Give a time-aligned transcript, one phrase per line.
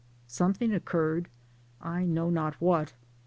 [0.25, 1.29] Something occurred
[1.79, 2.95] I know not what.